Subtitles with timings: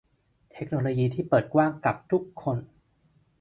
[0.53, 2.57] เทคโนโลยีที่เปิดกว้างกับทุกคน